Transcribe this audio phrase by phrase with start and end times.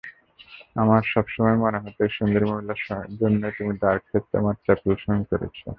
[0.75, 2.79] আমার সবসময় মনেহত, এই সুন্দরী মহিলার
[3.21, 5.65] জন্যই তুমি ডার্ককে তোমার চ্যাপেল সঙ্গী করেছো।